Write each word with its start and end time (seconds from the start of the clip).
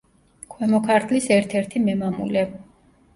ქვემო 0.53 0.79
ქართლის 0.87 1.27
ერთ-ერთი 1.35 1.81
მემამულე. 1.91 2.47